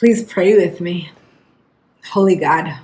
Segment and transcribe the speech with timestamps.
[0.00, 1.10] Please pray with me.
[2.06, 2.78] Holy God,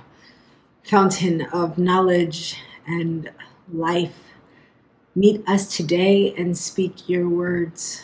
[0.83, 3.31] fountain of knowledge and
[3.73, 4.13] life,
[5.15, 8.03] meet us today and speak your words.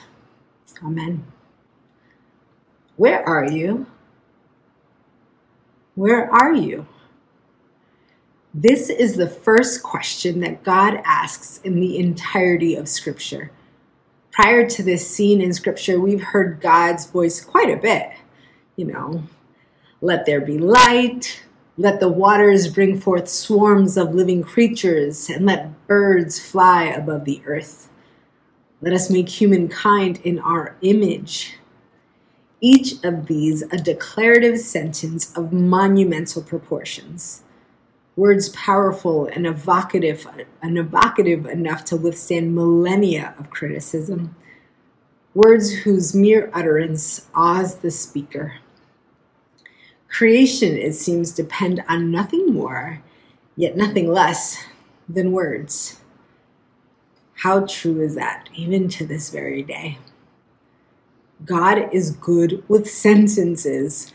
[0.83, 1.27] Amen.
[2.95, 3.85] Where are you?
[5.93, 6.87] Where are you?
[8.51, 13.51] This is the first question that God asks in the entirety of Scripture.
[14.31, 18.09] Prior to this scene in Scripture, we've heard God's voice quite a bit
[18.75, 19.23] you know,
[20.01, 21.43] let there be light,
[21.77, 27.41] let the waters bring forth swarms of living creatures, and let birds fly above the
[27.45, 27.89] earth.
[28.81, 31.57] Let us make humankind in our image.
[32.59, 37.43] Each of these a declarative sentence of monumental proportions.
[38.15, 40.27] Words powerful and evocative,
[40.61, 44.35] and evocative enough to withstand millennia of criticism.
[45.33, 48.59] Words whose mere utterance awes the speaker.
[50.13, 53.01] Creation, it seems, depend on nothing more,
[53.55, 54.63] yet nothing less
[55.09, 56.01] than words.
[57.33, 59.97] How true is that, even to this very day?
[61.43, 64.13] God is good with sentences,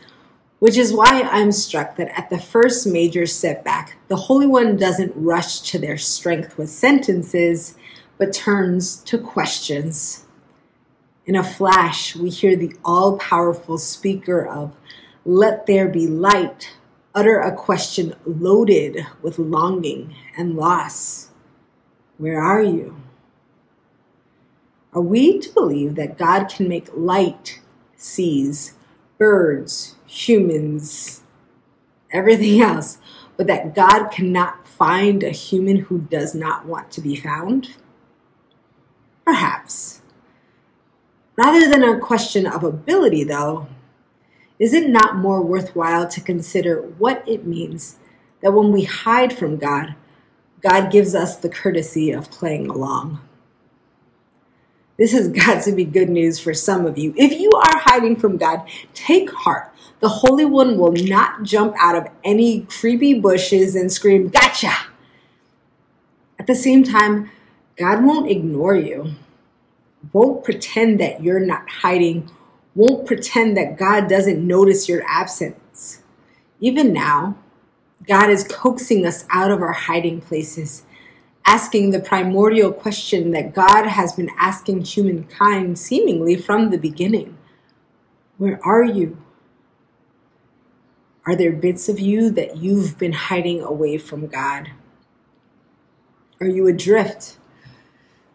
[0.59, 5.11] which is why I'm struck that at the first major setback, the Holy One doesn't
[5.17, 7.75] rush to their strength with sentences,
[8.17, 10.25] but turns to questions.
[11.25, 14.73] In a flash, we hear the all powerful speaker of
[15.29, 16.71] let there be light,
[17.13, 21.29] utter a question loaded with longing and loss.
[22.17, 22.95] Where are you?
[24.91, 27.61] Are we to believe that God can make light,
[27.95, 28.73] seas,
[29.19, 31.21] birds, humans,
[32.11, 32.97] everything else,
[33.37, 37.75] but that God cannot find a human who does not want to be found?
[39.25, 40.01] Perhaps.
[41.35, 43.67] Rather than a question of ability, though,
[44.59, 47.97] is it not more worthwhile to consider what it means
[48.41, 49.95] that when we hide from God,
[50.61, 53.21] God gives us the courtesy of playing along?
[54.97, 57.13] This has got to be good news for some of you.
[57.15, 59.73] If you are hiding from God, take heart.
[60.01, 64.73] The Holy One will not jump out of any creepy bushes and scream, Gotcha!
[66.37, 67.31] At the same time,
[67.77, 69.13] God won't ignore you,
[70.11, 72.29] won't pretend that you're not hiding
[72.79, 76.01] won't pretend that God doesn't notice your absence.
[76.61, 77.37] Even now,
[78.07, 80.83] God is coaxing us out of our hiding places,
[81.45, 87.37] asking the primordial question that God has been asking humankind seemingly from the beginning
[88.37, 89.21] Where are you?
[91.25, 94.69] Are there bits of you that you've been hiding away from God?
[96.39, 97.39] Are you adrift,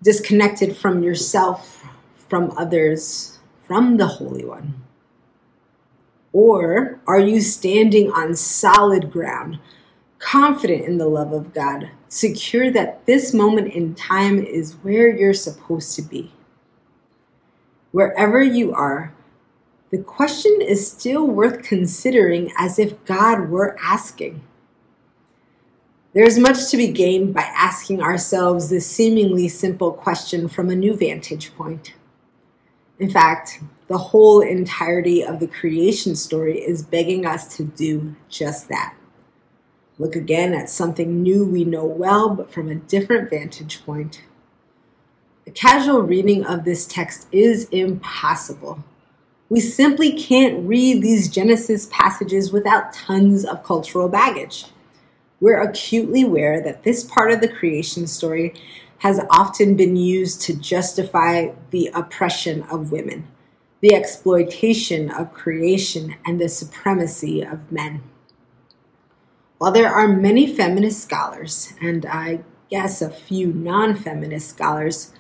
[0.03, 1.83] disconnected from yourself,
[2.29, 3.34] from others?
[3.67, 4.75] From the Holy One?
[6.33, 9.59] Or are you standing on solid ground,
[10.19, 15.33] confident in the love of God, secure that this moment in time is where you're
[15.33, 16.33] supposed to be?
[17.93, 19.15] Wherever you are,
[19.91, 24.43] the question is still worth considering as if God were asking.
[26.15, 30.97] There's much to be gained by asking ourselves this seemingly simple question from a new
[30.97, 31.95] vantage point.
[32.99, 38.69] In fact, the whole entirety of the creation story is begging us to do just
[38.69, 38.95] that.
[39.99, 44.23] Look again at something new we know well, but from a different vantage point.
[45.47, 48.83] A casual reading of this text is impossible.
[49.51, 54.67] We simply can't read these Genesis passages without tons of cultural baggage.
[55.41, 58.55] We're acutely aware that this part of the creation story
[59.05, 63.29] has often been used to justify the oppression of women,
[63.83, 68.03] the exploitation of creation, and the supremacy of men.
[69.59, 75.13] While there are many feminist scholars, and I guess a few non feminist scholars,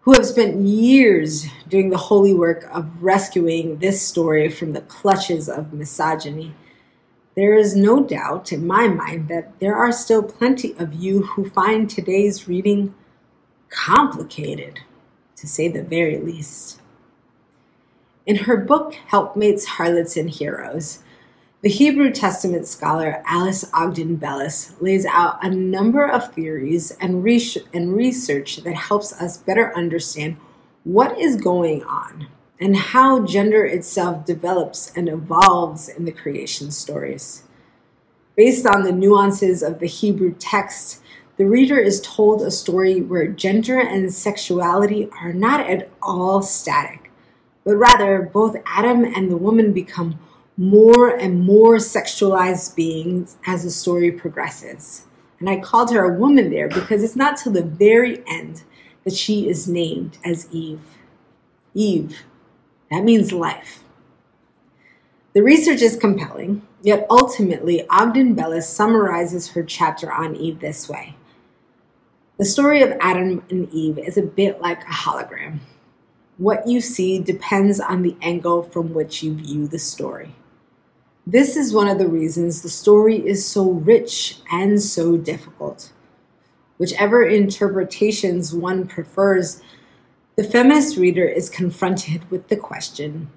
[0.00, 5.50] who have spent years doing the holy work of rescuing this story from the clutches
[5.50, 6.54] of misogyny,
[7.36, 11.50] there is no doubt in my mind that there are still plenty of you who
[11.50, 12.94] find today's reading
[13.68, 14.80] complicated,
[15.36, 16.80] to say the very least.
[18.26, 21.02] In her book, Helpmates, Harlots, and Heroes,
[21.60, 28.56] the Hebrew Testament scholar Alice Ogden Bellis lays out a number of theories and, research
[28.58, 30.36] that helps us better understand
[30.84, 32.28] what is going on
[32.60, 37.42] and how gender itself develops and evolves in the creation stories.
[38.36, 41.02] Based on the nuances of the Hebrew text,
[41.38, 47.12] the reader is told a story where gender and sexuality are not at all static,
[47.62, 50.18] but rather both Adam and the woman become
[50.56, 55.04] more and more sexualized beings as the story progresses.
[55.38, 58.64] And I called her a woman there because it's not till the very end
[59.04, 60.80] that she is named as Eve.
[61.72, 62.22] Eve,
[62.90, 63.84] that means life.
[65.34, 71.14] The research is compelling, yet ultimately, Ogden Bellis summarizes her chapter on Eve this way
[72.38, 75.58] The story of Adam and Eve is a bit like a hologram.
[76.36, 80.36] What you see depends on the angle from which you view the story.
[81.26, 85.92] This is one of the reasons the story is so rich and so difficult.
[86.76, 89.60] Whichever interpretations one prefers,
[90.36, 93.32] the feminist reader is confronted with the question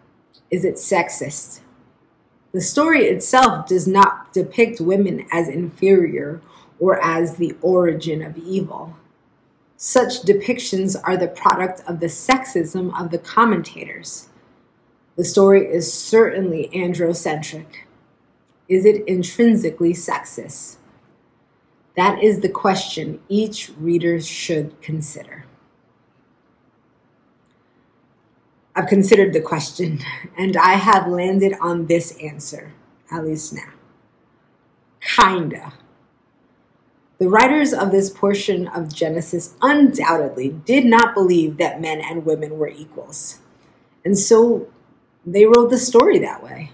[0.52, 1.62] is it sexist?
[2.52, 6.40] The story itself does not depict women as inferior
[6.82, 8.98] or as the origin of evil.
[9.78, 14.30] Such depictions are the product of the sexism of the commentators.
[15.16, 17.68] The story is certainly androcentric.
[18.68, 20.78] Is it intrinsically sexist?
[21.96, 25.46] That is the question each reader should consider.
[28.76, 30.00] I've considered the question
[30.38, 32.74] and I have landed on this answer,
[33.12, 33.74] at least now.
[35.02, 35.74] Kinda.
[37.22, 42.58] The writers of this portion of Genesis undoubtedly did not believe that men and women
[42.58, 43.42] were equals.
[44.04, 44.68] And so
[45.24, 46.72] they wrote the story that way.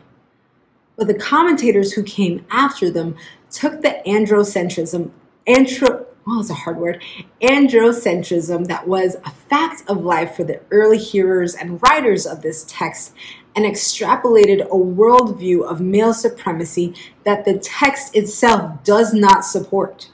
[0.95, 3.17] But the commentators who came after them
[3.51, 5.11] took the androcentrism,
[5.45, 7.03] antro, oh, well, it's a hard word,
[7.41, 12.63] androcentrism that was a fact of life for the early hearers and writers of this
[12.69, 13.13] text
[13.53, 16.95] and extrapolated a worldview of male supremacy
[17.25, 20.09] that the text itself does not support.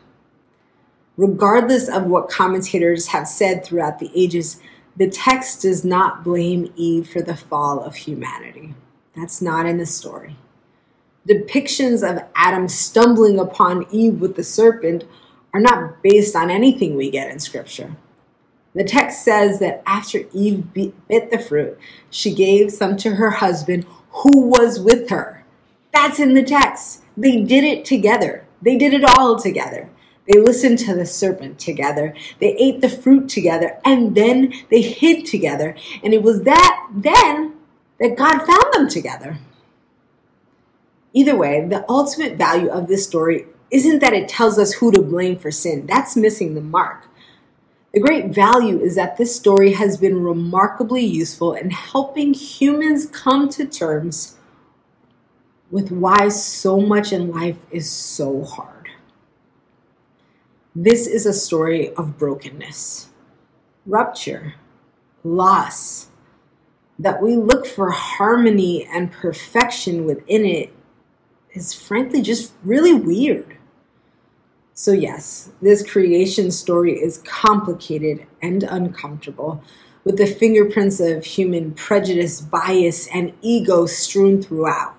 [1.16, 4.60] Regardless of what commentators have said throughout the ages,
[4.96, 8.74] the text does not blame Eve for the fall of humanity.
[9.16, 10.38] That's not in the story.
[11.28, 15.06] Depictions of Adam stumbling upon Eve with the serpent
[15.54, 17.96] are not based on anything we get in Scripture.
[18.76, 21.78] The text says that after Eve bit the fruit,
[22.10, 25.46] she gave some to her husband who was with her.
[25.94, 27.04] That's in the text.
[27.16, 29.90] They did it together, they did it all together.
[30.28, 32.14] They listened to the serpent together.
[32.40, 35.76] They ate the fruit together and then they hid together.
[36.04, 37.54] And it was that then
[38.00, 39.40] that God found them together.
[41.14, 45.02] Either way, the ultimate value of this story isn't that it tells us who to
[45.02, 45.86] blame for sin.
[45.86, 47.08] That's missing the mark.
[47.94, 53.50] The great value is that this story has been remarkably useful in helping humans come
[53.50, 54.38] to terms
[55.70, 58.73] with why so much in life is so hard.
[60.76, 63.10] This is a story of brokenness,
[63.86, 64.56] rupture,
[65.24, 66.08] loss,
[66.98, 70.74] that we look for harmony and perfection within it
[71.52, 73.58] is frankly just really weird.
[74.74, 79.64] So, yes, this creation story is complicated and uncomfortable,
[80.04, 84.96] with the fingerprints of human prejudice, bias, and ego strewn throughout.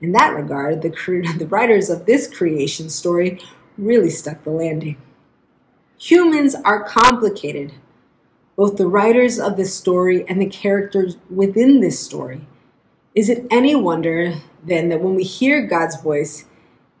[0.00, 0.88] In that regard, the,
[1.38, 3.38] the writers of this creation story
[3.78, 4.96] really stuck the landing.
[5.98, 7.74] Humans are complicated,
[8.56, 12.46] both the writers of this story and the characters within this story.
[13.14, 14.34] Is it any wonder
[14.64, 16.46] then that when we hear God's voice,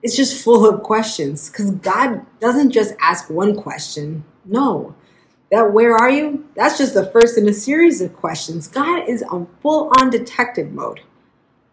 [0.02, 4.24] it's just full of questions because God doesn't just ask one question.
[4.44, 4.94] No,
[5.50, 6.48] that where are you?
[6.56, 8.66] That's just the first in a series of questions.
[8.66, 11.00] God is on full on detective mode.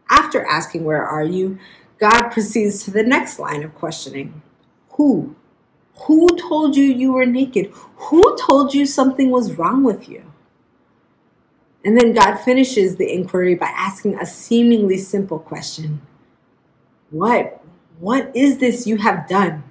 [0.09, 1.57] After asking, Where are you?
[1.97, 4.41] God proceeds to the next line of questioning
[4.99, 5.33] Who?
[6.07, 7.71] Who told you you were naked?
[7.95, 10.29] Who told you something was wrong with you?
[11.85, 16.01] And then God finishes the inquiry by asking a seemingly simple question
[17.11, 17.63] What
[17.97, 19.63] what is this you have done?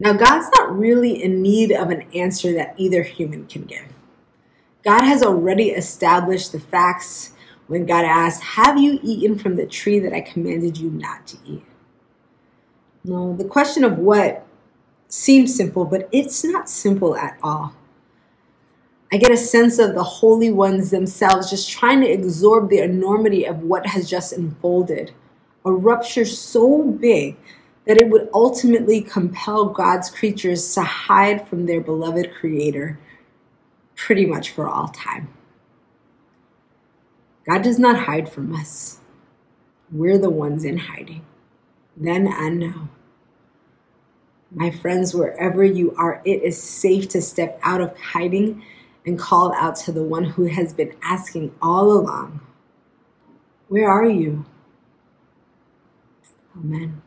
[0.00, 3.86] Now, God's not really in need of an answer that either human can give.
[4.82, 7.34] God has already established the facts
[7.68, 11.36] when God asked, Have you eaten from the tree that I commanded you not to
[11.46, 11.64] eat?
[13.06, 14.44] No, the question of what
[15.08, 17.72] seems simple, but it's not simple at all.
[19.12, 23.46] I get a sense of the holy ones themselves just trying to absorb the enormity
[23.46, 25.12] of what has just unfolded
[25.64, 27.36] a rupture so big
[27.86, 32.98] that it would ultimately compel God's creatures to hide from their beloved Creator
[33.94, 35.28] pretty much for all time.
[37.48, 38.98] God does not hide from us.
[39.92, 41.24] We're the ones in hiding,
[41.96, 42.88] then and now.
[44.50, 48.62] My friends, wherever you are, it is safe to step out of hiding
[49.04, 52.40] and call out to the one who has been asking all along
[53.68, 54.44] Where are you?
[56.56, 57.02] Amen.